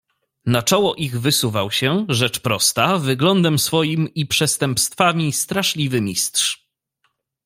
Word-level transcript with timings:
"Na 0.45 0.61
czoło 0.61 0.95
ich 0.95 1.21
wysuwał 1.21 1.71
się, 1.71 2.05
rzecz 2.09 2.39
prosta, 2.39 2.97
wyglądem 2.97 3.59
swoim 3.59 4.13
i 4.13 4.25
przestępstwami 4.25 5.31
straszliwy 5.31 6.01
Mistrz." 6.01 6.67